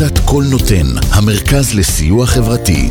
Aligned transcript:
עמותת 0.00 0.18
קול 0.18 0.44
נותן, 0.50 0.86
המרכז 1.12 1.74
לסיוע 1.74 2.26
חברתי. 2.26 2.90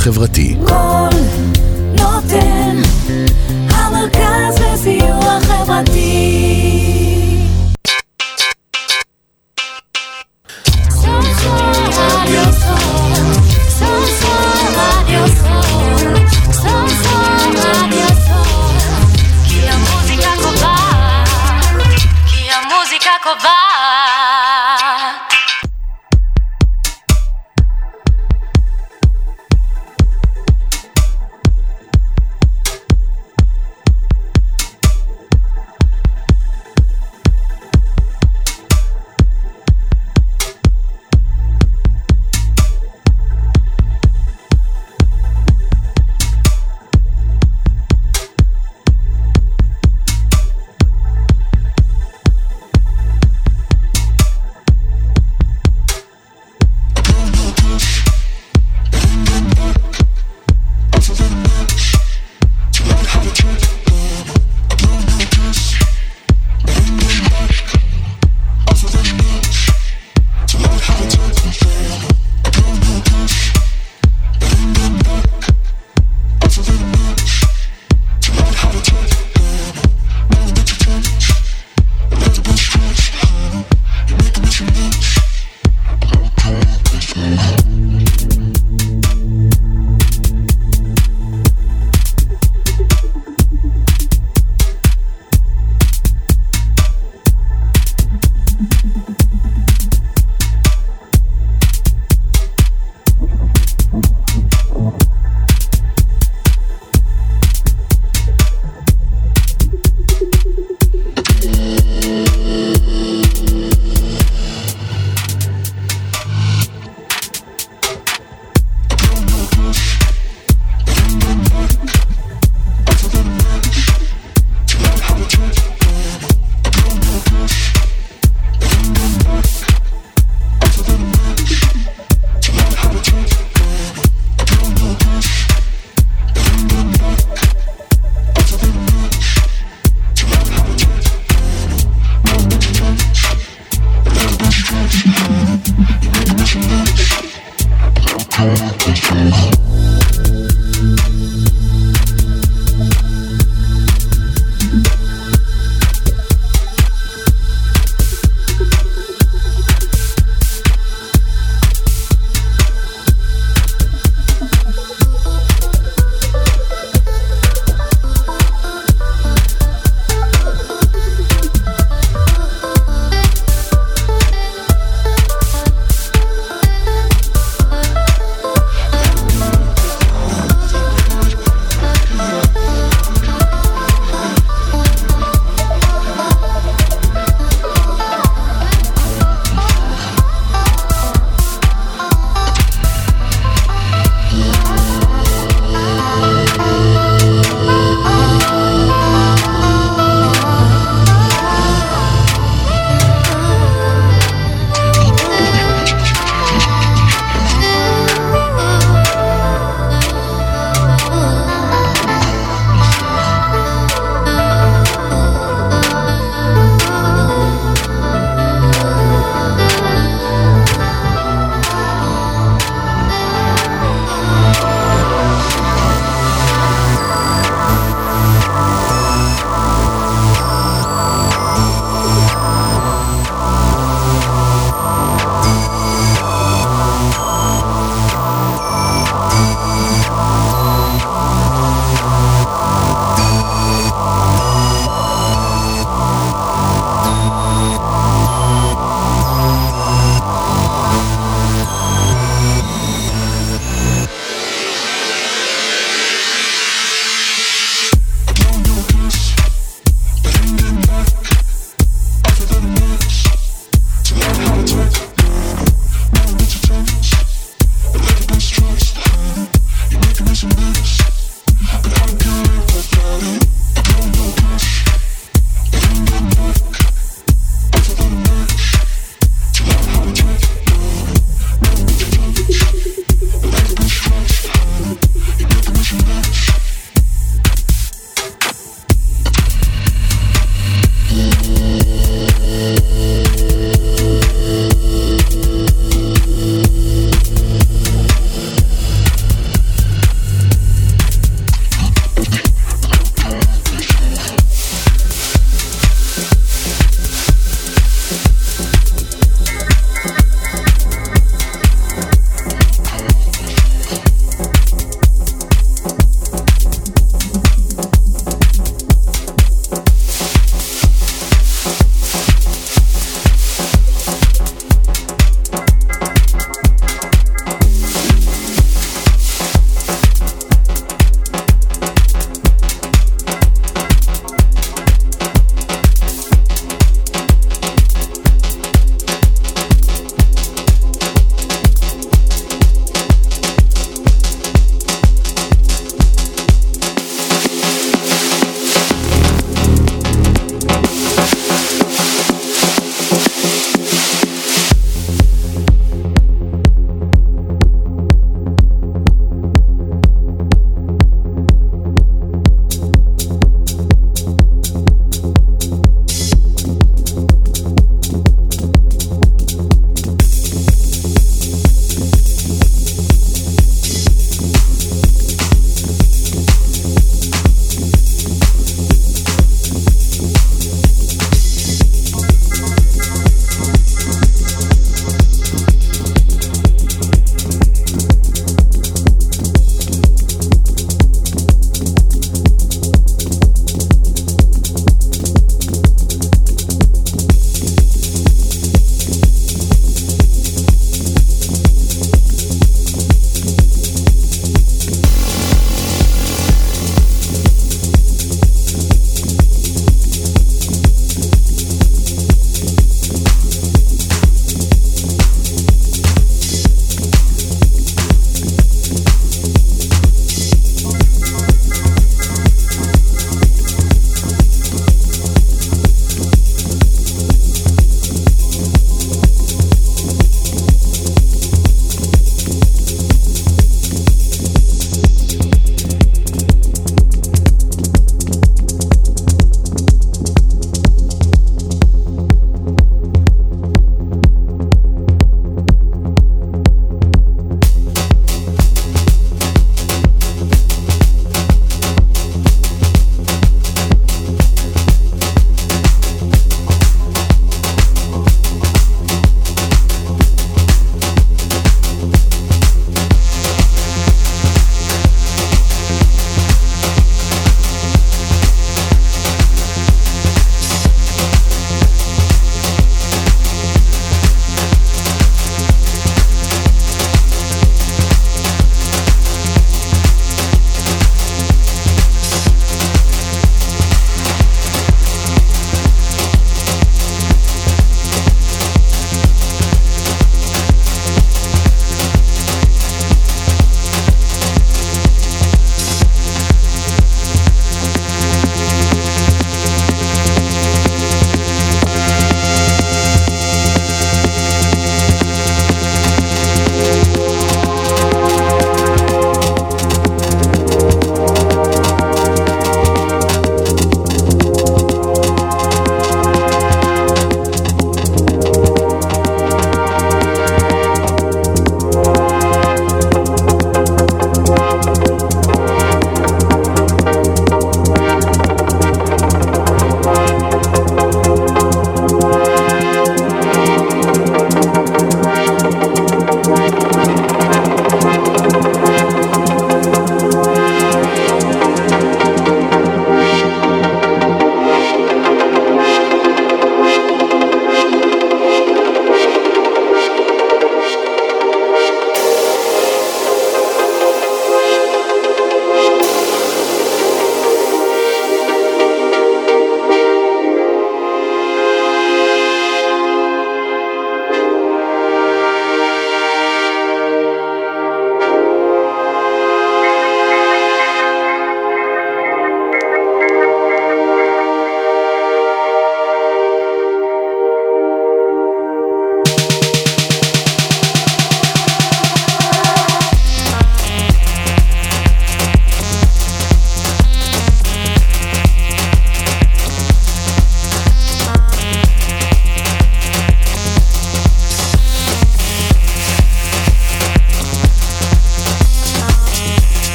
חברתי. 0.01 0.55
קול 0.67 1.09
נותן, 1.99 2.81
המרכז 3.69 4.61
לסיוע 4.73 5.39
חברתי. 5.41 6.20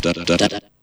da, 0.00 0.12
da, 0.12 0.24
da, 0.24 0.36
da. 0.36 0.48
da 0.48 0.79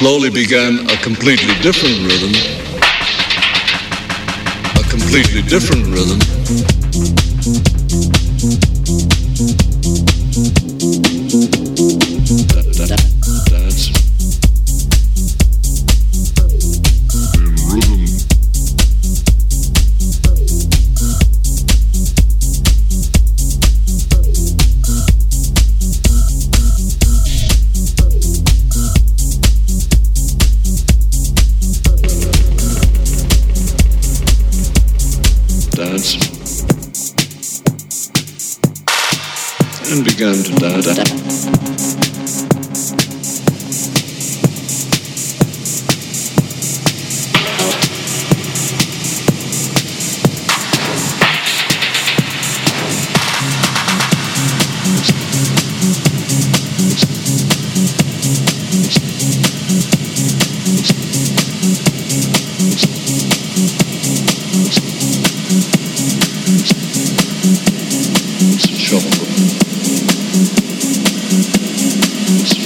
slowly 0.00 0.30
began 0.30 0.78
a 0.88 0.96
completely 1.02 1.52
different 1.60 1.98
rhythm. 2.08 2.32
A 4.76 4.88
completely 4.88 5.42
different 5.42 5.84
rhythm. 5.88 6.79
Peace. 72.30 72.59